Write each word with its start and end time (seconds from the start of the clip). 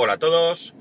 Hola 0.00 0.12
a 0.12 0.18
todos. 0.18 0.74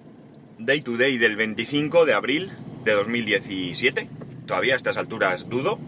Day 0.60 0.82
to 0.82 0.96
day 0.96 1.18
del 1.18 1.36
25 1.36 2.06
de 2.06 2.14
abril 2.14 2.52
de 2.84 2.92
2017. 2.92 4.08
Todavía 4.46 4.76
a 4.76 4.78
estas 4.78 4.96
alturas 4.96 5.50
dudo. 5.50 5.80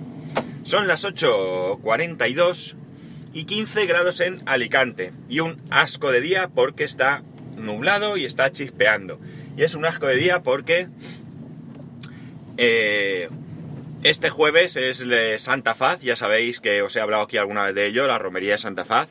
Son 0.63 0.87
las 0.87 1.05
8.42 1.05 2.75
y 3.31 3.43
15 3.43 3.85
grados 3.85 4.19
en 4.21 4.41
Alicante. 4.47 5.13
Y 5.29 5.41
un 5.41 5.61
asco 5.69 6.11
de 6.11 6.21
día 6.21 6.49
porque 6.55 6.83
está 6.83 7.21
nublado 7.55 8.17
y 8.17 8.25
está 8.25 8.51
chispeando. 8.51 9.19
Y 9.55 9.61
es 9.61 9.75
un 9.75 9.85
asco 9.85 10.07
de 10.07 10.15
día 10.15 10.41
porque 10.41 10.87
eh, 12.57 13.29
este 14.01 14.31
jueves 14.31 14.75
es 14.75 15.05
Santa 15.39 15.75
Faz. 15.75 16.01
Ya 16.01 16.15
sabéis 16.15 16.59
que 16.59 16.81
os 16.81 16.95
he 16.95 16.99
hablado 16.99 17.21
aquí 17.21 17.37
alguna 17.37 17.65
vez 17.65 17.75
de 17.75 17.85
ello, 17.85 18.07
la 18.07 18.17
romería 18.17 18.53
de 18.53 18.57
Santa 18.57 18.85
Faz. 18.85 19.07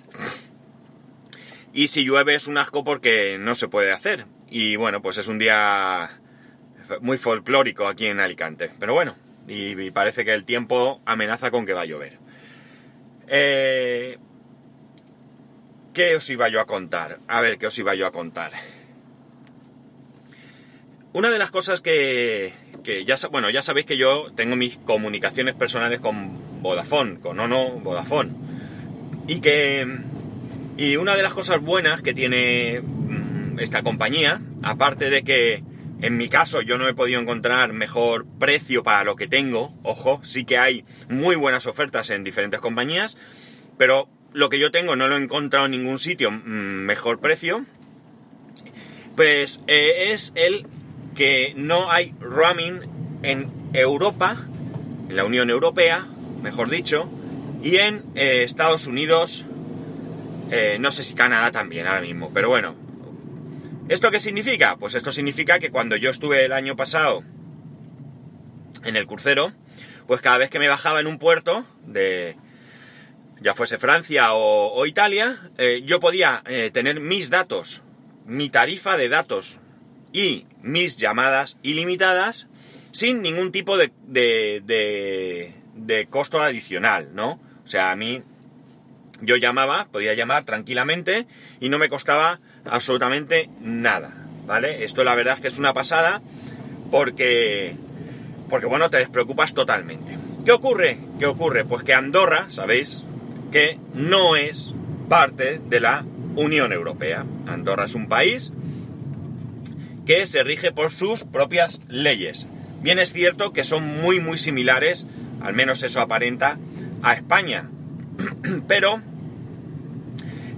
Y 1.73 1.89
si 1.89 2.05
llueve 2.05 2.35
es 2.35 2.47
un 2.47 2.59
asco 2.59 2.85
porque 2.85 3.37
no 3.39 3.55
se 3.55 3.69
puede 3.69 3.93
hacer. 3.93 4.27
Y 4.51 4.77
bueno, 4.77 5.03
pues 5.03 5.19
es 5.19 5.29
un 5.29 5.39
día 5.39 6.21
muy 7.01 7.19
folclórico 7.19 7.87
aquí 7.87 8.07
en 8.07 8.21
Alicante. 8.21 8.71
Pero 8.79 8.95
bueno, 8.95 9.15
y, 9.47 9.91
parece 9.91 10.25
que 10.25 10.35
el 10.35 10.45
tiempo 10.45 11.01
amenaza 11.05 11.51
con 11.51 11.67
que 11.67 11.75
va 11.75 11.83
a 11.83 11.87
llover. 11.87 12.19
Eh, 13.29 14.19
¿Qué 15.93 16.17
os 16.17 16.29
iba 16.31 16.49
yo 16.49 16.61
a 16.61 16.67
contar? 16.67 17.21
A 17.29 17.41
ver, 17.41 17.59
¿qué 17.59 17.67
os 17.67 17.79
iba 17.79 17.95
yo 17.95 18.07
a 18.07 18.13
contar? 18.13 18.53
Una 21.13 21.31
de 21.31 21.39
las 21.39 21.51
cosas 21.51 21.81
que, 21.81 22.53
que 22.85 23.05
ya, 23.05 23.17
bueno, 23.31 23.51
ya 23.51 23.63
sabéis 23.63 23.87
que 23.87 23.97
yo 23.97 24.33
tengo 24.35 24.57
mis 24.57 24.77
comunicaciones 24.77 25.55
personales 25.55 26.01
con 26.01 26.63
Vodafone, 26.63 27.21
con 27.21 27.41
Ono 27.41 27.73
Vodafone. 27.81 28.33
Y 29.27 29.41
que 29.41 29.87
y 30.79 30.97
una 30.97 31.17
de 31.17 31.25
las 31.25 31.35
cosas 31.35 31.61
buenas 31.61 32.01
que 32.01 32.15
tiene 32.15 32.81
mm, 32.81 33.59
esta 33.59 33.83
compañía, 33.83 34.41
aparte 34.63 35.11
de 35.11 35.25
que 35.25 35.65
en 36.01 36.17
mi 36.17 36.29
caso 36.29 36.63
yo 36.63 36.79
no 36.79 36.87
he 36.87 36.95
podido 36.95 37.21
encontrar 37.21 37.73
mejor 37.73 38.25
precio 38.39 38.85
para 38.85 39.03
lo 39.03 39.17
que 39.17 39.27
tengo, 39.27 39.75
ojo, 39.83 40.21
sí 40.23 40.45
que 40.45 40.57
hay 40.57 40.85
muy 41.11 41.35
buenas 41.35 41.67
ofertas 41.67 42.11
en 42.11 42.23
diferentes 42.23 42.61
compañías, 42.61 43.19
pero 43.77 44.09
lo 44.33 44.49
que 44.49 44.61
yo 44.61 44.71
tengo 44.71 44.95
no 44.95 45.09
lo 45.09 45.17
he 45.17 45.23
encontrado 45.23 45.67
en 45.67 45.73
ningún 45.73 45.99
sitio 45.99 46.31
mm, 46.31 46.45
mejor 46.45 47.19
precio, 47.19 47.67
pues 49.17 49.61
eh, 49.67 50.13
es 50.13 50.33
el 50.37 50.65
que 51.17 51.55
no 51.57 51.91
hay 51.91 52.15
roaming 52.21 53.19
en 53.25 53.51
Europa, 53.73 54.47
en 55.09 55.17
la 55.17 55.25
Unión 55.25 55.51
Europea, 55.51 56.07
mejor 56.41 56.71
dicho, 56.71 57.11
y 57.61 57.79
en 57.79 58.05
eh, 58.15 58.45
Estados 58.45 58.87
Unidos, 58.87 59.45
eh, 60.51 60.79
no 60.81 60.93
sé 60.93 61.03
si 61.03 61.15
Canadá 61.15 61.53
también 61.53 61.87
ahora 61.87 62.01
mismo, 62.01 62.31
pero 62.33 62.49
bueno. 62.49 62.75
¿Esto 63.89 64.11
qué 64.11 64.19
significa? 64.19 64.77
Pues 64.77 64.95
esto 64.95 65.13
significa 65.13 65.59
que 65.59 65.71
cuando 65.71 65.97
yo 65.97 66.11
estuve 66.11 66.45
el 66.45 66.53
año 66.53 66.77
pasado 66.77 67.25
en 68.85 68.97
el 68.97 69.07
crucero, 69.07 69.53
pues 70.07 70.21
cada 70.21 70.39
vez 70.39 70.51
que 70.51 70.59
me 70.59 70.69
bajaba 70.69 71.01
en 71.01 71.07
un 71.07 71.19
puerto 71.19 71.65
de 71.87 72.37
ya 73.41 73.55
fuese 73.55 73.79
Francia 73.79 74.33
o, 74.33 74.85
Italia, 74.85 75.51
eh, 75.59 75.83
yo 75.85 76.01
podía 76.01 76.43
eh, 76.47 76.71
tener 76.73 77.01
mis 77.01 77.31
datos, 77.31 77.83
mi 78.27 78.51
tarifa 78.51 78.97
de 78.97 79.09
datos 79.09 79.59
y 80.13 80.47
mis 80.61 80.97
llamadas 80.97 81.57
ilimitadas 81.63 82.49
sin 82.91 83.23
ningún 83.23 83.53
tipo 83.53 83.77
de, 83.77 83.93
de, 84.07 85.55
de 85.75 86.07
costo 86.09 86.41
adicional, 86.41 87.15
¿no? 87.15 87.41
O 87.65 87.69
sea, 87.69 87.91
a 87.91 87.97
mí 87.97 88.23
yo 89.21 89.37
llamaba, 89.37 89.89
podía 89.91 90.15
llamar 90.15 90.45
tranquilamente 90.45 91.27
y 91.61 91.69
no 91.69 91.79
me 91.79 91.89
costaba 91.89 92.41
absolutamente 92.65 93.51
nada, 93.61 94.13
¿vale? 94.47 94.85
Esto 94.85 95.05
la 95.05 95.15
verdad 95.15 95.35
es 95.35 95.41
que 95.41 95.49
es 95.49 95.59
una 95.59 95.75
pasada 95.75 96.23
porque, 96.91 97.77
porque 98.49 98.67
bueno, 98.67 98.91
te 98.91 98.99
despreocupas 98.99 99.55
totalmente. 99.55 100.17
¿Qué 100.45 100.53
ocurre? 100.53 100.99
¿Qué 101.19 101.27
ocurre? 101.27 101.65
Pues 101.65 101.83
que 101.83 101.95
Andorra, 101.95 102.47
¿sabéis? 102.49 103.03
Que 103.53 103.79
no 103.95 104.37
es 104.37 104.73
parte 105.09 105.59
de 105.59 105.81
la 105.81 106.05
Unión 106.37 106.73
Europea. 106.73 107.25
Andorra 107.47 107.85
es 107.85 107.95
un 107.95 108.09
país 108.09 108.53
que 110.07 110.27
se 110.27 110.43
rige 110.43 110.73
por 110.73 110.91
sus 110.91 111.25
propias 111.25 111.83
leyes. 111.89 112.47
Bien 112.81 112.99
es 112.99 113.13
cierto 113.13 113.53
que 113.53 113.65
son 113.65 113.85
muy 114.01 114.21
muy 114.21 114.39
similares, 114.39 115.07
al 115.43 115.53
menos 115.55 115.83
eso 115.83 116.01
aparenta, 116.01 116.59
a 117.03 117.13
España. 117.13 117.69
Pero 118.69 119.01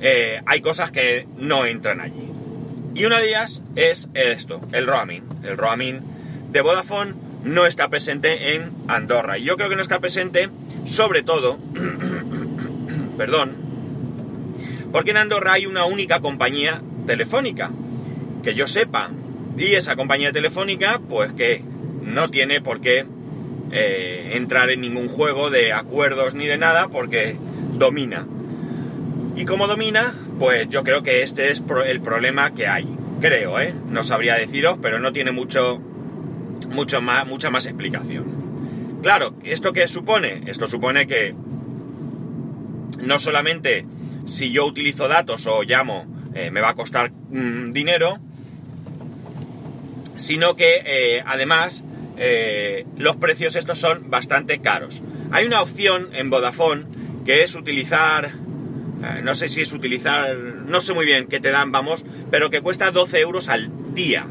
eh, 0.01 0.41
hay 0.47 0.61
cosas 0.61 0.91
que 0.91 1.27
no 1.37 1.67
entran 1.67 2.01
allí. 2.01 2.31
Y 2.95 3.05
una 3.05 3.21
de 3.21 3.29
ellas 3.29 3.63
es 3.77 4.09
esto, 4.15 4.61
el 4.73 4.87
roaming. 4.87 5.25
El 5.43 5.57
roaming 5.57 6.01
de 6.51 6.61
Vodafone 6.61 7.15
no 7.45 7.67
está 7.67 7.89
presente 7.89 8.55
en 8.55 8.73
Andorra. 8.89 9.39
Y 9.39 9.45
yo 9.45 9.57
creo 9.57 9.69
que 9.69 9.77
no 9.77 9.83
está 9.83 10.01
presente, 10.01 10.51
sobre 10.85 11.23
todo, 11.23 11.59
perdón, 13.17 13.57
porque 14.93 15.13
en 15.13 15.19
Andorra 15.19 15.53
hay 15.53 15.67
una 15.67 15.85
única 15.85 16.21
compañía 16.21 16.83
telefónica, 17.07 17.71
que 18.43 18.55
yo 18.55 18.67
sepa. 18.67 19.11
Y 19.57 19.75
esa 19.75 19.97
compañía 19.97 20.33
telefónica, 20.33 21.01
pues 21.09 21.33
que 21.33 21.63
no 22.03 22.31
tiene 22.31 22.61
por 22.61 22.81
qué 22.81 23.07
eh, 23.73 24.33
entrar 24.35 24.71
en 24.71 24.81
ningún 24.81 25.09
juego 25.09 25.51
de 25.51 25.73
acuerdos 25.73 26.35
ni 26.35 26.47
de 26.47 26.59
nada, 26.59 26.89
porque 26.89 27.37
domina. 27.75 28.27
Y 29.37 29.45
como 29.45 29.67
domina, 29.67 30.15
pues 30.39 30.69
yo 30.69 30.85
creo 30.85 31.03
que 31.03 31.23
este 31.23 31.51
es 31.51 31.63
el 31.87 32.01
problema 32.01 32.55
que 32.55 32.67
hay. 32.67 32.89
Creo, 33.21 33.61
¿eh? 33.61 33.75
No 33.89 34.05
sabría 34.05 34.35
deciros, 34.35 34.79
pero 34.81 34.99
no 34.99 35.13
tiene 35.13 35.31
mucho, 35.31 35.79
mucho 36.71 37.01
más, 37.01 37.27
mucha 37.27 37.51
más 37.51 37.67
explicación. 37.67 38.99
Claro, 39.03 39.35
¿esto 39.45 39.73
qué 39.73 39.89
supone? 39.89 40.43
Esto 40.47 40.67
supone 40.67 41.07
que 41.07 41.35
no 43.03 43.19
solamente 43.19 43.87
si 44.27 44.53
yo 44.53 44.67
utilizo 44.67 45.09
datos 45.09 45.47
o 45.47 45.63
llamo 45.63 46.07
eh, 46.35 46.51
me 46.51 46.61
va 46.61 46.71
a 46.71 46.75
costar 46.75 47.11
mm, 47.11 47.73
dinero, 47.73 48.19
sino 50.17 50.55
que 50.55 50.83
eh, 50.85 51.23
además 51.27 51.85
eh, 52.19 52.85
los 52.99 53.17
precios 53.17 53.57
estos 53.57 53.79
son 53.79 54.11
bastante 54.11 54.61
caros. 54.61 55.03
Hay 55.33 55.47
una 55.47 55.63
opción 55.63 56.11
en 56.13 56.31
Vodafone 56.31 56.85
que 57.31 57.45
es 57.45 57.55
utilizar 57.55 58.33
eh, 59.05 59.21
no 59.23 59.37
sé 59.37 59.47
si 59.47 59.61
es 59.61 59.73
utilizar, 59.73 60.37
no 60.37 60.81
sé 60.81 60.95
muy 60.95 61.07
bien 61.07 61.29
qué 61.29 61.39
te 61.39 61.53
dan, 61.53 61.71
vamos, 61.71 62.05
pero 62.29 62.51
que 62.51 62.61
cuesta 62.61 62.91
12 62.91 63.21
euros 63.21 63.49
al 63.49 63.71
día. 63.95 64.27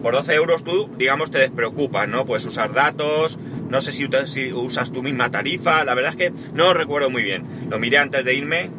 Por 0.00 0.14
12 0.14 0.34
euros 0.34 0.62
tú, 0.62 0.88
digamos, 0.96 1.32
te 1.32 1.40
despreocupas, 1.40 2.08
¿no? 2.08 2.24
Puedes 2.24 2.46
usar 2.46 2.72
datos, 2.72 3.36
no 3.68 3.80
sé 3.80 3.90
si, 3.90 4.08
si 4.26 4.52
usas 4.52 4.92
tu 4.92 5.02
misma 5.02 5.32
tarifa, 5.32 5.84
la 5.84 5.94
verdad 5.94 6.12
es 6.12 6.16
que 6.16 6.32
no 6.54 6.72
recuerdo 6.72 7.10
muy 7.10 7.24
bien. 7.24 7.68
Lo 7.68 7.80
miré 7.80 7.98
antes 7.98 8.24
de 8.24 8.34
irme, 8.34 8.70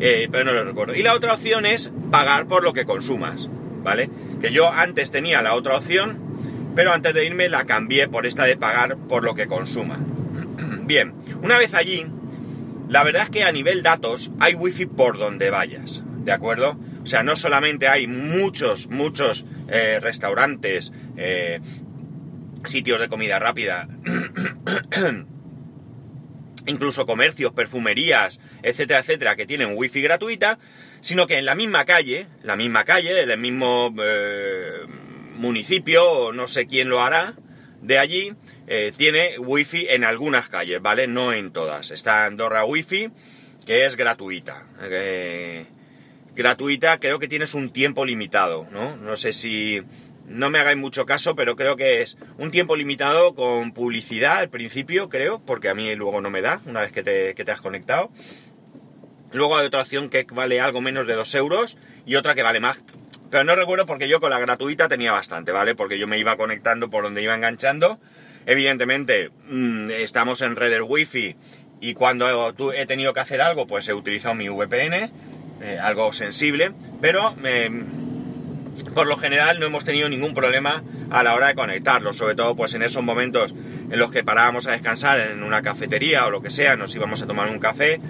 eh, 0.00 0.30
pero 0.32 0.44
no 0.44 0.54
lo 0.54 0.64
recuerdo. 0.64 0.94
Y 0.94 1.02
la 1.02 1.14
otra 1.14 1.34
opción 1.34 1.66
es 1.66 1.92
pagar 2.10 2.48
por 2.48 2.64
lo 2.64 2.72
que 2.72 2.86
consumas, 2.86 3.50
¿vale? 3.84 4.08
Que 4.40 4.50
yo 4.50 4.72
antes 4.72 5.10
tenía 5.10 5.42
la 5.42 5.54
otra 5.54 5.76
opción, 5.76 6.72
pero 6.74 6.90
antes 6.94 7.12
de 7.12 7.26
irme 7.26 7.50
la 7.50 7.66
cambié 7.66 8.08
por 8.08 8.24
esta 8.24 8.44
de 8.44 8.56
pagar 8.56 8.96
por 8.96 9.24
lo 9.24 9.34
que 9.34 9.46
consuma. 9.46 9.98
Bien, 10.92 11.14
una 11.42 11.56
vez 11.56 11.72
allí, 11.72 12.04
la 12.90 13.02
verdad 13.02 13.22
es 13.22 13.30
que 13.30 13.44
a 13.44 13.50
nivel 13.50 13.82
datos 13.82 14.30
hay 14.40 14.52
wifi 14.52 14.84
por 14.84 15.16
donde 15.16 15.48
vayas, 15.48 16.02
¿de 16.18 16.32
acuerdo? 16.32 16.78
O 17.02 17.06
sea, 17.06 17.22
no 17.22 17.34
solamente 17.34 17.88
hay 17.88 18.06
muchos, 18.06 18.88
muchos 18.88 19.46
eh, 19.68 20.00
restaurantes, 20.02 20.92
eh, 21.16 21.60
sitios 22.66 23.00
de 23.00 23.08
comida 23.08 23.38
rápida, 23.38 23.88
incluso 26.66 27.06
comercios, 27.06 27.54
perfumerías, 27.54 28.38
etcétera, 28.62 29.00
etcétera, 29.00 29.34
que 29.34 29.46
tienen 29.46 29.72
wifi 29.74 30.02
gratuita, 30.02 30.58
sino 31.00 31.26
que 31.26 31.38
en 31.38 31.46
la 31.46 31.54
misma 31.54 31.86
calle, 31.86 32.26
la 32.42 32.56
misma 32.56 32.84
calle, 32.84 33.22
en 33.22 33.30
el 33.30 33.38
mismo 33.38 33.94
eh, 33.98 34.84
municipio, 35.36 36.32
no 36.34 36.48
sé 36.48 36.66
quién 36.66 36.90
lo 36.90 37.00
hará, 37.00 37.34
de 37.82 37.98
allí, 37.98 38.32
eh, 38.68 38.92
tiene 38.96 39.38
wifi 39.38 39.86
en 39.90 40.04
algunas 40.04 40.48
calles, 40.48 40.80
¿vale? 40.80 41.06
No 41.08 41.32
en 41.32 41.52
todas. 41.52 41.90
Está 41.90 42.24
Andorra 42.24 42.64
Wifi, 42.64 43.10
que 43.66 43.84
es 43.84 43.96
gratuita. 43.96 44.66
Eh, 44.82 45.66
gratuita, 46.34 46.98
creo 46.98 47.18
que 47.18 47.28
tienes 47.28 47.54
un 47.54 47.70
tiempo 47.70 48.04
limitado, 48.04 48.68
¿no? 48.70 48.96
No 48.96 49.16
sé 49.16 49.32
si... 49.32 49.82
No 50.24 50.50
me 50.50 50.60
hagáis 50.60 50.78
mucho 50.78 51.04
caso, 51.04 51.34
pero 51.34 51.56
creo 51.56 51.76
que 51.76 52.00
es 52.00 52.16
un 52.38 52.52
tiempo 52.52 52.76
limitado 52.76 53.34
con 53.34 53.72
publicidad 53.72 54.38
al 54.38 54.48
principio, 54.48 55.08
creo, 55.08 55.44
porque 55.44 55.68
a 55.68 55.74
mí 55.74 55.94
luego 55.96 56.20
no 56.20 56.30
me 56.30 56.40
da, 56.40 56.62
una 56.64 56.80
vez 56.80 56.92
que 56.92 57.02
te, 57.02 57.34
que 57.34 57.44
te 57.44 57.50
has 57.50 57.60
conectado. 57.60 58.10
Luego 59.32 59.58
hay 59.58 59.66
otra 59.66 59.82
opción 59.82 60.08
que 60.08 60.24
vale 60.32 60.60
algo 60.60 60.80
menos 60.80 61.08
de 61.08 61.14
2 61.14 61.34
euros 61.34 61.76
y 62.06 62.14
otra 62.14 62.36
que 62.36 62.42
vale 62.44 62.60
más. 62.60 62.78
Pero 63.32 63.42
no 63.42 63.56
recuerdo 63.56 63.86
porque 63.86 64.08
yo 64.08 64.20
con 64.20 64.30
la 64.30 64.38
gratuita 64.38 64.88
tenía 64.88 65.10
bastante, 65.10 65.50
¿vale? 65.50 65.74
Porque 65.74 65.98
yo 65.98 66.06
me 66.06 66.18
iba 66.18 66.36
conectando 66.36 66.90
por 66.90 67.02
donde 67.02 67.22
iba 67.22 67.34
enganchando 67.34 67.98
Evidentemente, 68.46 69.30
mm, 69.48 69.90
estamos 69.90 70.42
en 70.42 70.56
red 70.56 70.80
wifi 70.82 71.36
y 71.80 71.94
cuando 71.94 72.52
he 72.74 72.86
tenido 72.86 73.14
que 73.14 73.20
hacer 73.20 73.40
algo, 73.40 73.66
pues 73.66 73.88
he 73.88 73.94
utilizado 73.94 74.34
mi 74.34 74.48
VPN, 74.48 75.10
eh, 75.62 75.78
algo 75.80 76.12
sensible, 76.12 76.72
pero 77.00 77.34
por 78.94 79.06
lo 79.06 79.16
general 79.16 79.60
no 79.60 79.66
hemos 79.66 79.84
tenido 79.84 80.08
ningún 80.08 80.34
problema 80.34 80.82
a 81.10 81.22
la 81.22 81.34
hora 81.34 81.48
de 81.48 81.54
conectarlo, 81.54 82.14
sobre 82.14 82.34
todo 82.34 82.56
pues 82.56 82.74
en 82.74 82.82
esos 82.82 83.02
momentos 83.02 83.54
en 83.90 83.98
los 83.98 84.10
que 84.10 84.24
parábamos 84.24 84.66
a 84.66 84.72
descansar 84.72 85.20
en 85.20 85.42
una 85.42 85.62
cafetería 85.62 86.26
o 86.26 86.30
lo 86.30 86.40
que 86.40 86.50
sea, 86.50 86.76
nos 86.76 86.94
íbamos 86.94 87.22
a 87.22 87.26
tomar 87.26 87.48
un 87.48 87.58
café 87.58 88.00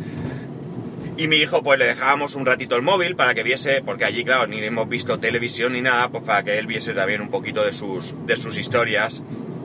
y 1.23 1.29
mi 1.29 1.37
hijo 1.37 1.63
pues 1.63 1.79
le 1.79 1.85
dejábamos 1.85 2.35
un 2.35 2.45
ratito 2.45 2.75
el 2.75 2.83
móvil 2.83 3.15
para 3.15 3.33
que 3.33 3.45
viese, 3.45 3.81
porque 3.81 4.05
allí 4.05 4.25
claro 4.25 4.49
ni 4.49 4.59
hemos 4.59 4.89
visto 4.89 5.21
televisión 5.21 5.75
ni 5.75 5.81
nada, 5.81 6.09
pues 6.09 6.25
para 6.25 6.43
que 6.43 6.59
él 6.59 6.67
viese 6.67 6.95
también 6.95 7.21
un 7.21 7.31
poquito 7.31 7.65
de 7.65 7.73
sus, 7.73 8.17
de 8.27 8.37
sus 8.37 8.59
historias, 8.59 9.23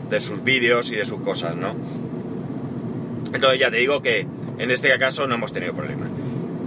de 0.08 0.20
sus 0.20 0.44
vídeos 0.44 0.92
y 0.92 0.98
de 0.98 1.06
sus 1.06 1.20
cosas, 1.22 1.56
¿no? 1.56 1.76
Entonces 3.34 3.60
ya 3.60 3.72
te 3.72 3.78
digo 3.78 4.04
que 4.04 4.28
en 4.60 4.70
este 4.70 4.96
caso 5.00 5.26
no 5.26 5.34
hemos 5.34 5.52
tenido 5.52 5.74
problema. 5.74 6.06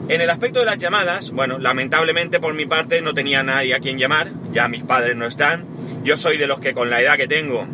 En 0.08 0.20
el 0.20 0.28
aspecto 0.28 0.58
de 0.58 0.66
las 0.66 0.78
llamadas, 0.78 1.30
bueno, 1.30 1.60
lamentablemente 1.60 2.40
por 2.40 2.54
mi 2.54 2.66
parte 2.66 3.00
no 3.00 3.14
tenía 3.14 3.44
nadie 3.44 3.76
a 3.76 3.78
quien 3.78 3.96
llamar, 3.96 4.32
ya 4.52 4.66
mis 4.66 4.82
padres 4.82 5.16
no 5.16 5.24
están. 5.24 5.66
Yo 6.02 6.16
soy 6.16 6.36
de 6.36 6.48
los 6.48 6.58
que 6.58 6.74
con 6.74 6.90
la 6.90 7.00
edad 7.00 7.16
que 7.16 7.28
tengo 7.28 7.68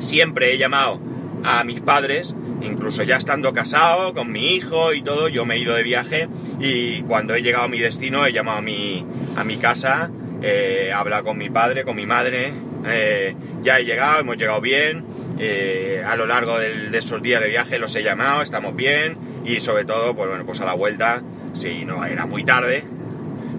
siempre 0.00 0.52
he 0.52 0.58
llamado 0.58 1.00
a 1.44 1.64
mis 1.64 1.80
padres, 1.80 2.34
incluso 2.62 3.02
ya 3.02 3.16
estando 3.16 3.52
casado, 3.52 4.14
con 4.14 4.30
mi 4.32 4.54
hijo 4.54 4.92
y 4.92 5.02
todo, 5.02 5.28
yo 5.28 5.44
me 5.44 5.54
he 5.54 5.58
ido 5.58 5.74
de 5.74 5.82
viaje 5.82 6.28
y 6.60 7.02
cuando 7.02 7.34
he 7.34 7.42
llegado 7.42 7.64
a 7.64 7.68
mi 7.68 7.78
destino 7.78 8.26
he 8.26 8.32
llamado 8.32 8.58
a 8.58 8.62
mi, 8.62 9.06
a 9.36 9.44
mi 9.44 9.56
casa, 9.58 10.10
eh, 10.42 10.86
he 10.88 10.92
hablado 10.92 11.24
con 11.24 11.38
mi 11.38 11.50
padre, 11.50 11.84
con 11.84 11.96
mi 11.96 12.06
madre, 12.06 12.52
eh, 12.86 13.34
ya 13.62 13.78
he 13.78 13.84
llegado, 13.84 14.20
hemos 14.20 14.36
llegado 14.36 14.60
bien, 14.60 15.04
eh, 15.38 16.02
a 16.06 16.16
lo 16.16 16.26
largo 16.26 16.58
de 16.58 16.96
esos 16.96 17.22
días 17.22 17.40
de 17.40 17.48
viaje 17.48 17.78
los 17.78 17.94
he 17.96 18.02
llamado, 18.02 18.42
estamos 18.42 18.74
bien 18.74 19.18
y 19.44 19.60
sobre 19.60 19.84
todo, 19.84 20.14
pues 20.14 20.28
bueno, 20.28 20.44
pues 20.44 20.60
a 20.60 20.64
la 20.64 20.74
vuelta, 20.74 21.22
si 21.54 21.84
no 21.84 22.04
era 22.04 22.26
muy 22.26 22.44
tarde, 22.44 22.84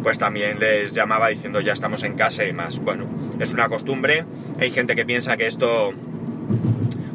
pues 0.04 0.18
también 0.18 0.60
les 0.60 0.92
llamaba 0.92 1.30
diciendo 1.30 1.62
ya 1.62 1.74
estamos 1.74 2.04
en 2.04 2.16
casa 2.16 2.46
y 2.46 2.54
más. 2.54 2.80
Bueno, 2.80 3.08
es 3.40 3.54
una 3.54 3.70
costumbre, 3.70 4.26
hay 4.60 4.72
gente 4.72 4.96
que 4.96 5.06
piensa 5.06 5.38
que 5.38 5.48
esto, 5.48 5.94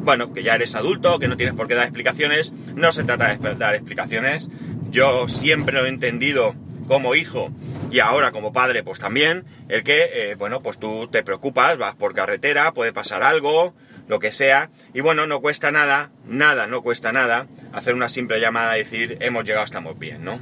bueno, 0.05 0.33
que 0.33 0.43
ya 0.43 0.55
eres 0.55 0.75
adulto, 0.75 1.19
que 1.19 1.27
no 1.27 1.35
tienes 1.35 1.55
por 1.55 1.67
qué 1.67 1.75
dar 1.75 1.85
explicaciones, 1.85 2.53
no 2.75 2.91
se 2.91 3.03
trata 3.03 3.35
de 3.35 3.55
dar 3.55 3.75
explicaciones, 3.75 4.49
yo 4.91 5.27
siempre 5.27 5.73
lo 5.73 5.85
he 5.85 5.89
entendido 5.89 6.55
como 6.87 7.15
hijo 7.15 7.51
y 7.91 7.99
ahora 7.99 8.31
como 8.31 8.53
padre 8.53 8.83
pues 8.83 8.99
también, 8.99 9.45
el 9.67 9.83
que, 9.83 10.09
eh, 10.13 10.35
bueno, 10.35 10.61
pues 10.61 10.77
tú 10.77 11.07
te 11.07 11.23
preocupas, 11.23 11.77
vas 11.77 11.95
por 11.95 12.13
carretera, 12.13 12.71
puede 12.73 12.93
pasar 12.93 13.23
algo, 13.23 13.73
lo 14.07 14.19
que 14.19 14.31
sea. 14.31 14.69
Y 14.93 15.01
bueno, 15.01 15.25
no 15.27 15.41
cuesta 15.41 15.71
nada, 15.71 16.11
nada, 16.25 16.67
no 16.67 16.81
cuesta 16.83 17.11
nada 17.11 17.47
hacer 17.73 17.95
una 17.95 18.09
simple 18.09 18.39
llamada 18.39 18.77
y 18.77 18.83
decir 18.83 19.17
hemos 19.21 19.43
llegado, 19.43 19.65
estamos 19.65 19.97
bien, 19.97 20.23
¿no? 20.23 20.39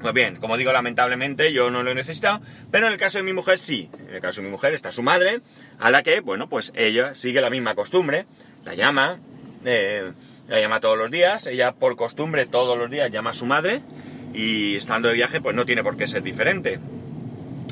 Pues 0.00 0.12
bien, 0.12 0.36
como 0.36 0.56
digo, 0.56 0.72
lamentablemente 0.72 1.52
yo 1.52 1.70
no 1.70 1.82
lo 1.82 1.90
he 1.90 1.94
necesitado, 1.94 2.40
pero 2.70 2.86
en 2.86 2.92
el 2.92 2.98
caso 2.98 3.18
de 3.18 3.24
mi 3.24 3.32
mujer 3.32 3.58
sí. 3.58 3.90
En 4.08 4.14
el 4.14 4.20
caso 4.20 4.40
de 4.40 4.46
mi 4.46 4.50
mujer 4.50 4.74
está 4.74 4.92
su 4.92 5.02
madre, 5.02 5.40
a 5.78 5.90
la 5.90 6.02
que, 6.02 6.20
bueno, 6.20 6.48
pues 6.48 6.72
ella 6.74 7.14
sigue 7.14 7.40
la 7.40 7.50
misma 7.50 7.74
costumbre, 7.74 8.26
la 8.64 8.74
llama, 8.74 9.18
eh, 9.64 10.12
la 10.48 10.60
llama 10.60 10.80
todos 10.80 10.98
los 10.98 11.10
días, 11.10 11.46
ella 11.46 11.72
por 11.72 11.96
costumbre 11.96 12.46
todos 12.46 12.78
los 12.78 12.90
días 12.90 13.10
llama 13.10 13.30
a 13.30 13.34
su 13.34 13.46
madre 13.46 13.82
y 14.34 14.76
estando 14.76 15.08
de 15.08 15.14
viaje 15.14 15.40
pues 15.40 15.54
no 15.54 15.66
tiene 15.66 15.82
por 15.82 15.96
qué 15.96 16.06
ser 16.06 16.22
diferente. 16.22 16.80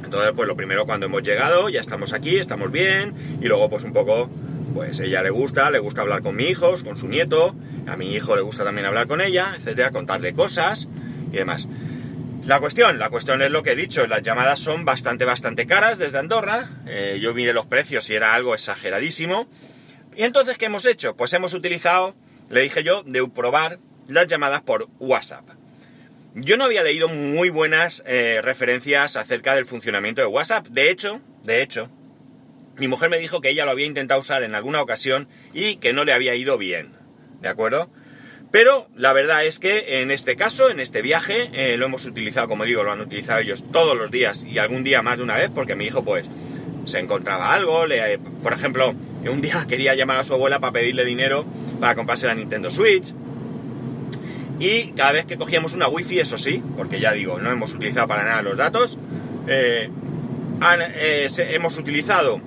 Entonces, 0.05 0.33
pues 0.37 0.47
lo 0.47 0.57
primero 0.57 0.87
cuando 0.87 1.07
hemos 1.07 1.23
llegado, 1.23 1.69
ya 1.69 1.81
estamos 1.81 2.13
aquí, 2.13 2.37
estamos 2.37 2.71
bien, 2.71 3.39
y 3.41 3.47
luego 3.47 3.69
pues 3.69 3.83
un 3.83 3.93
poco 3.93 4.31
pues 4.75 5.01
ella 5.01 5.23
le 5.23 5.31
gusta, 5.31 5.71
le 5.71 5.79
gusta 5.79 6.03
hablar 6.03 6.23
con 6.23 6.37
mi 6.37 6.45
hijo, 6.45 6.75
con 6.85 6.99
su 6.99 7.09
nieto, 7.09 7.55
a 7.87 7.97
mi 7.97 8.15
hijo 8.15 8.37
le 8.37 8.43
gusta 8.43 8.63
también 8.63 8.87
hablar 8.87 9.07
con 9.07 9.21
ella, 9.21 9.55
etcétera, 9.57 9.91
contarle 9.91 10.35
cosas 10.35 10.87
y 11.33 11.37
demás. 11.37 11.67
La 12.45 12.61
cuestión, 12.61 12.99
la 12.99 13.11
cuestión 13.11 13.43
es 13.43 13.51
lo 13.51 13.63
que 13.63 13.73
he 13.73 13.77
dicho, 13.77 14.07
las 14.07 14.23
llamadas 14.23 14.61
son 14.61 14.85
bastante, 14.85 15.25
bastante 15.25 15.67
caras 15.67 15.99
desde 15.99 16.19
Andorra, 16.19 16.69
eh, 16.87 17.19
yo 17.21 17.35
miré 17.35 17.53
los 17.53 17.67
precios 17.67 18.09
y 18.11 18.15
era 18.15 18.35
algo 18.35 18.55
exageradísimo. 18.55 19.49
Y 20.17 20.25
entonces, 20.25 20.57
¿qué 20.57 20.67
hemos 20.67 20.87
hecho? 20.87 21.15
Pues 21.15 21.35
hemos 21.35 21.53
utilizado, 21.53 22.15
le 22.49 22.63
dije 22.63 22.83
yo, 22.83 23.03
de 23.03 23.29
probar 23.29 23.79
las 24.09 24.27
llamadas 24.27 24.63
por 24.63 24.89
WhatsApp. 24.99 25.45
Yo 26.35 26.57
no 26.57 26.65
había 26.65 26.83
leído 26.83 27.09
muy 27.09 27.51
buenas 27.51 28.03
eh, 28.07 28.41
referencias 28.43 29.17
acerca 29.17 29.55
del 29.55 29.67
funcionamiento 29.67 30.23
de 30.23 30.27
WhatsApp. 30.27 30.67
De 30.69 30.91
hecho, 30.91 31.21
de 31.45 31.63
hecho, 31.63 31.91
mi 32.77 32.89
mujer 32.89 33.11
me 33.11 33.19
dijo 33.19 33.43
que 33.43 33.51
ella 33.51 33.67
lo 33.67 33.73
había 33.73 33.87
intentado 33.87 34.21
usar 34.21 34.43
en 34.43 34.55
alguna 34.55 34.81
ocasión 34.81 35.29
y 35.53 35.77
que 35.77 35.93
no 35.93 36.05
le 36.05 36.15
había 36.15 36.35
ido 36.35 36.57
bien. 36.57 36.95
¿De 37.43 37.49
acuerdo? 37.49 37.91
Pero 38.51 38.89
la 38.97 39.13
verdad 39.13 39.45
es 39.45 39.59
que 39.59 40.01
en 40.01 40.11
este 40.11 40.37
caso, 40.37 40.71
en 40.71 40.81
este 40.81 41.03
viaje, 41.03 41.51
eh, 41.53 41.77
lo 41.77 41.87
hemos 41.87 42.07
utilizado, 42.07 42.49
como 42.49 42.65
digo, 42.65 42.85
lo 42.85 42.93
han 42.93 43.01
utilizado 43.03 43.41
ellos 43.41 43.65
todos 43.71 43.97
los 43.97 44.11
días 44.11 44.45
y 44.45 44.59
algún 44.59 44.83
día 44.83 45.03
más 45.03 45.19
de 45.19 45.25
una 45.25 45.37
vez, 45.37 45.51
porque 45.55 45.75
mi 45.75 45.85
hijo, 45.85 46.05
pues, 46.05 46.27
se 46.87 46.99
encontraba 46.99 47.53
algo. 47.53 47.85
Le, 47.87 48.19
por 48.19 48.53
ejemplo, 48.55 48.95
un 49.31 49.43
día 49.43 49.67
quería 49.69 49.95
llamar 49.95 50.17
a 50.17 50.25
su 50.25 50.33
abuela 50.33 50.59
para 50.61 50.73
pedirle 50.73 51.05
dinero 51.05 51.45
para 51.79 51.95
comprarse 51.95 52.27
la 52.27 52.35
Nintendo 52.35 52.71
Switch. 52.71 53.13
Y 54.59 54.93
cada 54.93 55.13
vez 55.13 55.27
que 55.27 55.37
cogíamos 55.37 55.75
una 55.75 55.87
wifi, 55.89 56.19
eso 56.19 56.39
sí, 56.39 56.63
porque 56.77 56.99
ya 56.99 57.13
digo, 57.13 57.39
no 57.39 57.51
hemos 57.51 57.75
utilizado 57.75 58.09
para 58.09 58.25
nada 58.25 58.41
los 58.41 58.57
datos, 58.57 58.99
eh, 59.47 59.91
eh, 60.81 61.29
hemos 61.51 61.77
utilizado 61.77 62.41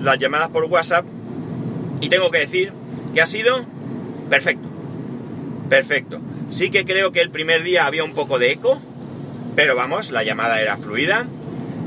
las 0.00 0.18
llamadas 0.18 0.48
por 0.48 0.64
WhatsApp 0.64 1.04
y 2.00 2.08
tengo 2.08 2.30
que 2.30 2.38
decir 2.38 2.72
que 3.12 3.20
ha 3.20 3.26
sido 3.26 3.66
perfecto. 4.30 4.68
Perfecto. 5.68 6.20
Sí 6.48 6.70
que 6.70 6.84
creo 6.84 7.12
que 7.12 7.20
el 7.20 7.30
primer 7.30 7.62
día 7.62 7.86
había 7.86 8.04
un 8.04 8.14
poco 8.14 8.38
de 8.38 8.52
eco, 8.52 8.80
pero 9.54 9.76
vamos, 9.76 10.10
la 10.10 10.22
llamada 10.22 10.60
era 10.62 10.78
fluida. 10.78 11.26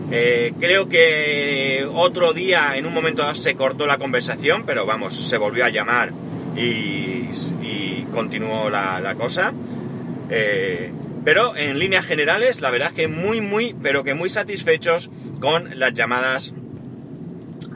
Eh, 0.10 0.54
creo 0.60 0.88
que 0.88 1.86
otro 1.94 2.32
día, 2.34 2.78
en 2.78 2.86
un 2.86 2.94
momento 2.94 3.34
se 3.36 3.56
cortó 3.56 3.86
la 3.86 3.98
conversación, 3.98 4.64
pero 4.66 4.86
vamos, 4.86 5.16
se 5.16 5.38
volvió 5.38 5.66
a 5.66 5.70
llamar 5.70 6.14
y, 6.56 7.28
continuó 8.14 8.70
la, 8.70 9.16
cosa. 9.16 9.54
Eh, 10.30 10.92
pero 11.24 11.56
en 11.56 11.78
líneas 11.78 12.06
generales, 12.06 12.62
la 12.62 12.72
verdad 12.72 12.90
es 12.90 12.94
que 12.94 13.08
muy, 13.08 13.42
muy, 13.42 13.76
pero 13.82 14.04
que 14.04 14.16
muy 14.16 14.30
satisfechos 14.30 15.12
con 15.40 15.78
las 15.78 15.94
llamadas 15.94 16.54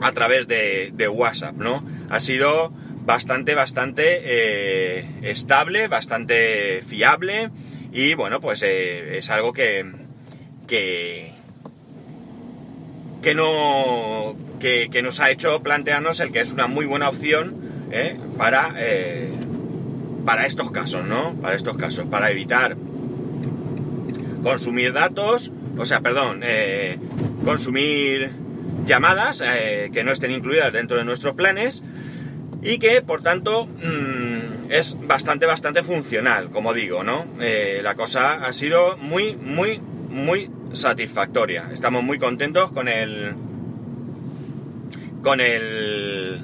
a 0.00 0.12
través 0.12 0.48
de, 0.48 1.08
WhatsApp, 1.08 1.54
¿no? 1.56 1.86
Ha 2.08 2.18
sido 2.18 2.72
bastante, 3.04 3.54
bastante 3.54 4.20
eh, 4.24 5.10
estable, 5.22 5.86
bastante 5.86 6.82
fiable 6.88 7.50
y 7.92 8.14
bueno, 8.14 8.40
pues 8.40 8.62
es 8.62 9.30
algo 9.30 9.52
que, 9.52 9.84
que, 10.66 11.32
que 13.22 13.34
no, 13.34 14.36
que, 14.60 15.00
nos 15.02 15.20
ha 15.20 15.30
hecho 15.30 15.62
plantearnos 15.62 16.20
el 16.20 16.32
que 16.32 16.40
es 16.40 16.52
una 16.52 16.66
muy 16.66 16.84
buena 16.86 17.08
opción 17.08 17.88
¿eh? 17.92 18.18
para, 18.36 18.74
para 20.26 20.46
estos 20.46 20.70
casos, 20.70 21.04
¿no? 21.04 21.34
Para 21.36 21.54
estos 21.54 21.76
casos, 21.76 22.06
para 22.06 22.30
evitar 22.30 22.76
consumir 24.42 24.92
datos, 24.92 25.52
o 25.78 25.86
sea, 25.86 26.00
perdón, 26.00 26.42
consumir 27.44 28.32
llamadas 28.86 29.42
eh, 29.44 29.90
que 29.92 30.04
no 30.04 30.12
estén 30.12 30.32
incluidas 30.32 30.72
dentro 30.72 30.96
de 30.96 31.04
nuestros 31.04 31.34
planes 31.34 31.82
y 32.62 32.78
que 32.78 33.02
por 33.02 33.22
tanto 33.22 33.66
mm, 33.66 34.70
es 34.70 34.96
bastante 35.06 35.46
bastante 35.46 35.82
funcional 35.82 36.50
como 36.50 36.72
digo 36.72 37.04
no 37.04 37.26
eh, 37.40 37.80
la 37.82 37.94
cosa 37.94 38.44
ha 38.44 38.52
sido 38.52 38.96
muy 38.96 39.36
muy 39.36 39.80
muy 40.10 40.50
satisfactoria 40.72 41.70
estamos 41.72 42.02
muy 42.02 42.18
contentos 42.18 42.72
con 42.72 42.88
el 42.88 43.34
con 45.22 45.40
el 45.40 46.40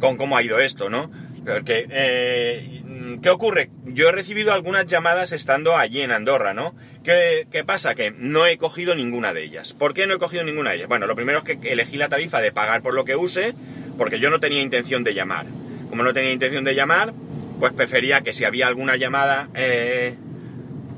con 0.00 0.16
cómo 0.16 0.36
ha 0.36 0.42
ido 0.42 0.58
esto 0.58 0.90
no 0.90 1.10
porque 1.44 1.86
eh, 1.90 2.82
qué 3.22 3.30
ocurre 3.30 3.70
yo 3.84 4.08
he 4.08 4.12
recibido 4.12 4.52
algunas 4.52 4.86
llamadas 4.86 5.32
estando 5.32 5.76
allí 5.76 6.00
en 6.00 6.10
Andorra 6.10 6.54
no 6.54 6.74
¿Qué, 7.06 7.62
pasa? 7.64 7.94
Que 7.94 8.10
no 8.10 8.46
he 8.46 8.58
cogido 8.58 8.96
ninguna 8.96 9.32
de 9.32 9.44
ellas. 9.44 9.74
¿Por 9.74 9.94
qué 9.94 10.08
no 10.08 10.14
he 10.14 10.18
cogido 10.18 10.42
ninguna 10.42 10.70
de 10.70 10.76
ellas? 10.78 10.88
Bueno, 10.88 11.06
lo 11.06 11.14
primero 11.14 11.38
es 11.38 11.44
que 11.44 11.72
elegí 11.72 11.98
la 11.98 12.08
tarifa 12.08 12.40
de 12.40 12.50
pagar 12.50 12.82
por 12.82 12.94
lo 12.94 13.04
que 13.04 13.14
use, 13.14 13.54
porque 13.96 14.18
yo 14.18 14.28
no 14.28 14.40
tenía 14.40 14.60
intención 14.60 15.04
de 15.04 15.14
llamar. 15.14 15.46
Como 15.88 16.02
no 16.02 16.12
tenía 16.12 16.32
intención 16.32 16.64
de 16.64 16.74
llamar, 16.74 17.14
pues 17.60 17.72
prefería 17.72 18.22
que 18.22 18.32
si 18.32 18.42
había 18.42 18.66
alguna 18.66 18.96
llamada 18.96 19.48
eh, 19.54 20.16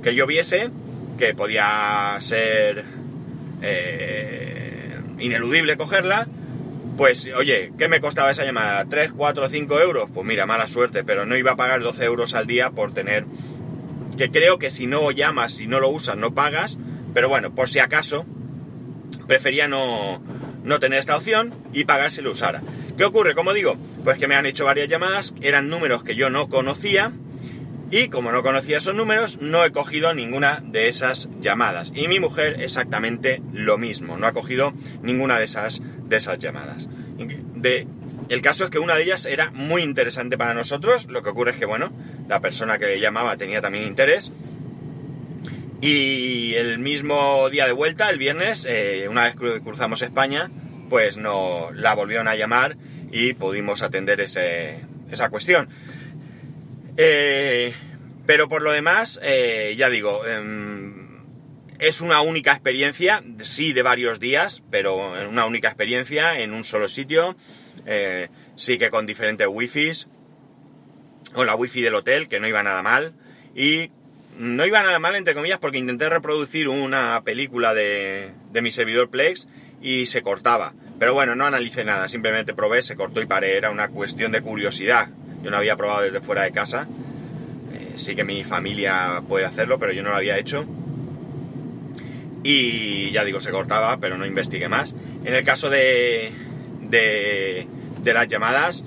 que 0.02 0.14
yo 0.14 0.26
viese, 0.26 0.70
que 1.18 1.34
podía 1.34 2.16
ser 2.20 2.84
eh, 3.60 5.00
ineludible 5.18 5.76
cogerla, 5.76 6.28
pues 6.96 7.28
oye, 7.36 7.72
¿qué 7.78 7.88
me 7.88 8.00
costaba 8.00 8.30
esa 8.30 8.44
llamada? 8.44 8.84
¿3, 8.86 9.12
4, 9.16 9.48
5 9.48 9.80
euros? 9.80 10.10
Pues 10.12 10.26
mira, 10.26 10.46
mala 10.46 10.66
suerte, 10.66 11.04
pero 11.04 11.26
no 11.26 11.36
iba 11.36 11.52
a 11.52 11.56
pagar 11.56 11.80
12 11.80 12.04
euros 12.04 12.34
al 12.34 12.46
día 12.46 12.70
por 12.70 12.94
tener 12.94 13.26
que 14.16 14.30
creo 14.30 14.58
que 14.58 14.70
si 14.70 14.86
no 14.86 15.10
llamas, 15.12 15.54
si 15.54 15.66
no 15.66 15.78
lo 15.78 15.90
usas, 15.90 16.16
no 16.16 16.34
pagas, 16.34 16.76
pero 17.14 17.28
bueno, 17.28 17.54
por 17.54 17.68
si 17.68 17.78
acaso, 17.78 18.26
prefería 19.28 19.68
no, 19.68 20.20
no 20.64 20.80
tener 20.80 20.98
esta 20.98 21.16
opción 21.16 21.54
y 21.72 21.84
pagar 21.84 22.10
si 22.10 22.20
lo 22.20 22.32
usara. 22.32 22.62
¿Qué 22.96 23.04
ocurre? 23.04 23.36
Como 23.36 23.54
digo, 23.54 23.76
pues 24.02 24.18
que 24.18 24.26
me 24.26 24.34
han 24.34 24.46
hecho 24.46 24.64
varias 24.64 24.88
llamadas, 24.88 25.34
eran 25.40 25.68
números 25.68 26.02
que 26.02 26.16
yo 26.16 26.30
no 26.30 26.48
conocía 26.48 27.12
Y 27.90 28.08
como 28.08 28.32
no 28.32 28.42
conocía 28.42 28.78
esos 28.78 28.94
números, 28.94 29.38
no 29.40 29.64
he 29.64 29.72
cogido 29.72 30.12
ninguna 30.12 30.62
de 30.62 30.88
esas 30.88 31.28
llamadas. 31.40 31.90
Y 31.94 32.06
mi 32.08 32.20
mujer 32.20 32.60
exactamente 32.60 33.40
lo 33.52 33.78
mismo, 33.78 34.18
no 34.18 34.26
ha 34.26 34.32
cogido 34.32 34.74
ninguna 35.02 35.38
de 35.38 35.44
esas, 35.44 35.80
de 36.04 36.16
esas 36.16 36.38
llamadas. 36.38 36.88
De, 37.54 37.86
el 38.28 38.42
caso 38.42 38.64
es 38.64 38.70
que 38.70 38.78
una 38.78 38.94
de 38.94 39.04
ellas 39.04 39.24
era 39.24 39.50
muy 39.52 39.82
interesante 39.82 40.36
para 40.36 40.52
nosotros, 40.52 41.06
lo 41.06 41.22
que 41.22 41.30
ocurre 41.30 41.52
es 41.52 41.56
que, 41.56 41.64
bueno, 41.64 41.90
la 42.28 42.40
persona 42.40 42.78
que 42.78 43.00
llamaba 43.00 43.38
tenía 43.38 43.62
también 43.62 43.84
interés. 43.84 44.32
Y 45.80 46.54
el 46.54 46.78
mismo 46.78 47.48
día 47.48 47.64
de 47.66 47.72
vuelta, 47.72 48.10
el 48.10 48.18
viernes, 48.18 48.66
eh, 48.68 49.06
una 49.08 49.24
vez 49.24 49.36
que 49.36 49.60
cruzamos 49.62 50.02
España, 50.02 50.50
pues 50.90 51.16
no 51.16 51.70
la 51.72 51.94
volvieron 51.94 52.28
a 52.28 52.34
llamar 52.34 52.76
y 53.10 53.32
pudimos 53.32 53.82
atender 53.82 54.20
esa 54.20 55.30
cuestión. 55.30 55.68
Eh, 57.00 57.72
pero 58.26 58.48
por 58.48 58.60
lo 58.60 58.72
demás, 58.72 59.20
eh, 59.22 59.74
ya 59.78 59.88
digo, 59.88 60.26
em, 60.26 61.22
es 61.78 62.00
una 62.00 62.20
única 62.22 62.50
experiencia, 62.50 63.22
sí 63.42 63.72
de 63.72 63.82
varios 63.82 64.18
días, 64.18 64.64
pero 64.68 65.12
una 65.28 65.46
única 65.46 65.68
experiencia 65.68 66.40
en 66.40 66.52
un 66.52 66.64
solo 66.64 66.88
sitio, 66.88 67.36
eh, 67.86 68.28
sí 68.56 68.78
que 68.78 68.90
con 68.90 69.06
diferentes 69.06 69.46
wifis, 69.46 70.08
o 71.34 71.44
la 71.44 71.54
wifi 71.54 71.82
del 71.82 71.94
hotel, 71.94 72.28
que 72.28 72.40
no 72.40 72.48
iba 72.48 72.64
nada 72.64 72.82
mal, 72.82 73.14
y 73.54 73.92
no 74.36 74.66
iba 74.66 74.82
nada 74.82 74.98
mal 74.98 75.14
entre 75.14 75.34
comillas 75.34 75.60
porque 75.60 75.78
intenté 75.78 76.08
reproducir 76.08 76.68
una 76.68 77.22
película 77.22 77.74
de, 77.74 78.32
de 78.50 78.62
mi 78.62 78.72
servidor 78.72 79.08
Plex 79.08 79.46
y 79.80 80.06
se 80.06 80.22
cortaba. 80.22 80.74
Pero 80.98 81.14
bueno, 81.14 81.36
no 81.36 81.46
analicé 81.46 81.84
nada, 81.84 82.08
simplemente 82.08 82.54
probé, 82.54 82.82
se 82.82 82.96
cortó 82.96 83.22
y 83.22 83.26
paré, 83.26 83.56
era 83.56 83.70
una 83.70 83.88
cuestión 83.88 84.32
de 84.32 84.42
curiosidad. 84.42 85.10
Yo 85.42 85.50
no 85.50 85.56
había 85.56 85.76
probado 85.76 86.02
desde 86.02 86.20
fuera 86.20 86.42
de 86.42 86.52
casa. 86.52 86.88
Eh, 87.72 87.94
sí 87.96 88.14
que 88.14 88.24
mi 88.24 88.44
familia 88.44 89.22
puede 89.28 89.44
hacerlo, 89.44 89.78
pero 89.78 89.92
yo 89.92 90.02
no 90.02 90.10
lo 90.10 90.16
había 90.16 90.38
hecho. 90.38 90.66
Y 92.42 93.10
ya 93.10 93.24
digo, 93.24 93.40
se 93.40 93.50
cortaba, 93.50 93.98
pero 93.98 94.16
no 94.16 94.26
investigué 94.26 94.68
más. 94.68 94.94
En 95.24 95.34
el 95.34 95.44
caso 95.44 95.70
de, 95.70 96.30
de, 96.82 97.66
de 98.02 98.14
las 98.14 98.28
llamadas, 98.28 98.84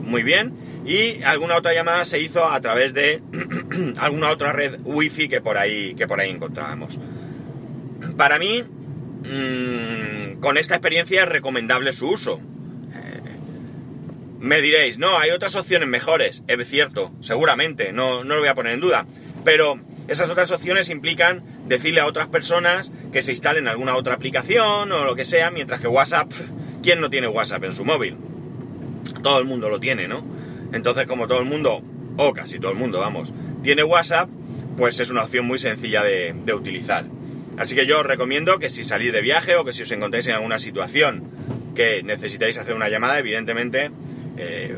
muy 0.00 0.22
bien. 0.22 0.52
Y 0.86 1.22
alguna 1.22 1.56
otra 1.56 1.72
llamada 1.72 2.04
se 2.04 2.20
hizo 2.20 2.44
a 2.44 2.60
través 2.60 2.92
de 2.92 3.22
alguna 3.96 4.30
otra 4.30 4.52
red 4.52 4.78
wifi 4.84 5.28
que 5.28 5.40
por 5.40 5.56
ahí, 5.56 5.94
que 5.94 6.06
por 6.06 6.20
ahí 6.20 6.30
encontrábamos. 6.30 7.00
Para 8.18 8.38
mí, 8.38 8.62
mmm, 8.62 10.40
con 10.40 10.58
esta 10.58 10.74
experiencia 10.74 11.22
es 11.22 11.28
recomendable 11.28 11.92
su 11.94 12.10
uso. 12.10 12.40
Me 14.44 14.60
diréis, 14.60 14.98
no, 14.98 15.16
hay 15.16 15.30
otras 15.30 15.56
opciones 15.56 15.88
mejores. 15.88 16.42
Es 16.48 16.68
cierto, 16.68 17.10
seguramente, 17.22 17.94
no, 17.94 18.24
no 18.24 18.34
lo 18.34 18.40
voy 18.40 18.50
a 18.50 18.54
poner 18.54 18.74
en 18.74 18.80
duda. 18.80 19.06
Pero 19.42 19.80
esas 20.06 20.28
otras 20.28 20.50
opciones 20.50 20.90
implican 20.90 21.42
decirle 21.66 22.02
a 22.02 22.06
otras 22.06 22.26
personas 22.26 22.92
que 23.10 23.22
se 23.22 23.30
instalen 23.30 23.68
alguna 23.68 23.96
otra 23.96 24.12
aplicación 24.12 24.92
o 24.92 25.04
lo 25.06 25.16
que 25.16 25.24
sea, 25.24 25.50
mientras 25.50 25.80
que 25.80 25.88
WhatsApp, 25.88 26.30
¿quién 26.82 27.00
no 27.00 27.08
tiene 27.08 27.26
WhatsApp 27.26 27.64
en 27.64 27.72
su 27.72 27.86
móvil? 27.86 28.18
Todo 29.22 29.38
el 29.38 29.46
mundo 29.46 29.70
lo 29.70 29.80
tiene, 29.80 30.08
¿no? 30.08 30.22
Entonces, 30.74 31.06
como 31.06 31.26
todo 31.26 31.40
el 31.40 31.46
mundo, 31.46 31.82
o 32.18 32.34
casi 32.34 32.58
todo 32.58 32.72
el 32.72 32.76
mundo, 32.76 33.00
vamos, 33.00 33.32
tiene 33.62 33.82
WhatsApp, 33.82 34.28
pues 34.76 35.00
es 35.00 35.08
una 35.08 35.22
opción 35.22 35.46
muy 35.46 35.58
sencilla 35.58 36.02
de, 36.02 36.34
de 36.44 36.52
utilizar. 36.52 37.06
Así 37.56 37.74
que 37.74 37.86
yo 37.86 38.00
os 38.00 38.06
recomiendo 38.06 38.58
que 38.58 38.68
si 38.68 38.84
salís 38.84 39.14
de 39.14 39.22
viaje 39.22 39.56
o 39.56 39.64
que 39.64 39.72
si 39.72 39.84
os 39.84 39.92
encontráis 39.92 40.26
en 40.26 40.34
alguna 40.34 40.58
situación 40.58 41.30
que 41.74 42.02
necesitáis 42.02 42.58
hacer 42.58 42.74
una 42.74 42.90
llamada, 42.90 43.18
evidentemente 43.18 43.90
eh, 44.36 44.76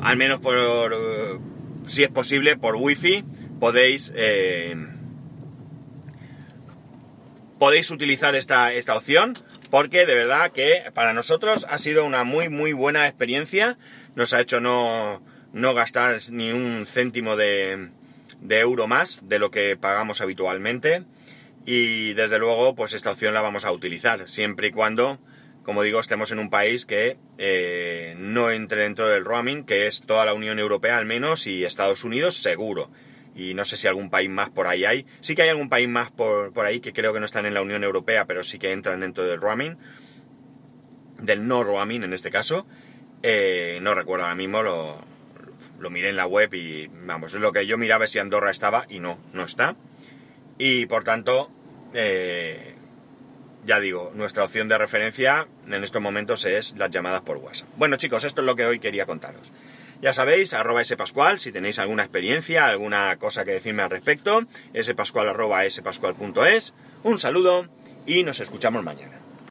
al 0.00 0.16
menos 0.16 0.40
por, 0.40 1.40
si 1.86 2.02
es 2.02 2.10
posible, 2.10 2.56
por 2.56 2.76
wifi, 2.76 3.24
podéis, 3.58 4.12
eh, 4.14 4.76
podéis 7.58 7.90
utilizar 7.90 8.34
esta, 8.34 8.72
esta 8.72 8.96
opción, 8.96 9.34
porque 9.70 10.06
de 10.06 10.14
verdad 10.14 10.52
que 10.52 10.84
para 10.94 11.12
nosotros 11.12 11.66
ha 11.68 11.78
sido 11.78 12.04
una 12.04 12.24
muy, 12.24 12.48
muy 12.48 12.72
buena 12.72 13.08
experiencia. 13.08 13.78
Nos 14.14 14.32
ha 14.32 14.40
hecho 14.40 14.60
no, 14.60 15.22
no 15.52 15.74
gastar 15.74 16.18
ni 16.30 16.52
un 16.52 16.86
céntimo 16.86 17.36
de, 17.36 17.90
de 18.40 18.60
euro 18.60 18.86
más 18.86 19.28
de 19.28 19.38
lo 19.38 19.50
que 19.50 19.76
pagamos 19.76 20.20
habitualmente. 20.20 21.04
Y 21.66 22.14
desde 22.14 22.38
luego, 22.38 22.74
pues 22.74 22.94
esta 22.94 23.10
opción 23.10 23.34
la 23.34 23.42
vamos 23.42 23.66
a 23.66 23.72
utilizar, 23.72 24.28
siempre 24.28 24.68
y 24.68 24.70
cuando 24.70 25.18
como 25.68 25.82
digo, 25.82 26.00
estemos 26.00 26.32
en 26.32 26.38
un 26.38 26.48
país 26.48 26.86
que 26.86 27.18
eh, 27.36 28.14
no 28.16 28.50
entre 28.50 28.84
dentro 28.84 29.06
del 29.06 29.26
roaming, 29.26 29.64
que 29.64 29.86
es 29.86 30.00
toda 30.00 30.24
la 30.24 30.32
Unión 30.32 30.58
Europea 30.58 30.96
al 30.96 31.04
menos 31.04 31.46
y 31.46 31.66
Estados 31.66 32.04
Unidos 32.04 32.38
seguro. 32.38 32.90
Y 33.36 33.52
no 33.52 33.66
sé 33.66 33.76
si 33.76 33.86
algún 33.86 34.08
país 34.08 34.30
más 34.30 34.48
por 34.48 34.66
ahí 34.66 34.86
hay. 34.86 35.04
Sí 35.20 35.34
que 35.34 35.42
hay 35.42 35.50
algún 35.50 35.68
país 35.68 35.86
más 35.86 36.10
por, 36.10 36.58
ahí 36.64 36.80
que 36.80 36.94
creo 36.94 37.12
que 37.12 37.20
no 37.20 37.26
están 37.26 37.44
en 37.44 37.52
la 37.52 37.60
Unión 37.60 37.84
Europea, 37.84 38.24
pero 38.24 38.44
sí 38.44 38.58
que 38.58 38.72
entran 38.72 39.00
dentro 39.00 39.24
del 39.24 39.42
roaming. 39.42 39.76
Del 41.18 41.46
no 41.46 41.62
roaming 41.62 42.02
en 42.02 42.14
este 42.14 42.30
caso. 42.30 42.66
Eh, 43.22 43.78
no 43.82 43.94
recuerdo 43.94 44.24
ahora 44.24 44.36
mismo, 44.36 44.62
lo, 44.62 45.04
lo 45.78 45.90
miré 45.90 46.08
en 46.08 46.16
la 46.16 46.26
web 46.26 46.54
y 46.54 46.86
vamos, 46.86 47.34
es 47.34 47.40
lo 47.40 47.52
que 47.52 47.66
yo 47.66 47.76
miraba 47.76 48.06
si 48.06 48.18
Andorra 48.18 48.50
estaba 48.50 48.86
y 48.88 49.00
no, 49.00 49.18
no 49.34 49.42
está. 49.42 49.76
Y 50.56 50.86
por 50.86 51.04
tanto, 51.04 51.50
eh, 51.92 52.77
ya 53.68 53.80
digo, 53.80 54.10
nuestra 54.14 54.44
opción 54.44 54.66
de 54.68 54.78
referencia 54.78 55.46
en 55.66 55.84
estos 55.84 56.00
momentos 56.00 56.46
es 56.46 56.74
las 56.78 56.90
llamadas 56.90 57.20
por 57.20 57.36
WhatsApp. 57.36 57.68
Bueno 57.76 57.96
chicos, 57.96 58.24
esto 58.24 58.40
es 58.40 58.46
lo 58.46 58.56
que 58.56 58.64
hoy 58.64 58.80
quería 58.80 59.04
contaros. 59.04 59.52
Ya 60.00 60.14
sabéis, 60.14 60.54
arroba 60.54 60.82
spascual, 60.82 61.38
si 61.38 61.52
tenéis 61.52 61.78
alguna 61.78 62.02
experiencia, 62.02 62.66
alguna 62.66 63.16
cosa 63.18 63.44
que 63.44 63.52
decirme 63.52 63.82
al 63.82 63.90
respecto, 63.90 64.46
spascual 64.82 65.28
arroba 65.28 65.68
spascual.es. 65.68 66.74
Un 67.02 67.18
saludo 67.18 67.68
y 68.06 68.24
nos 68.24 68.40
escuchamos 68.40 68.82
mañana. 68.82 69.27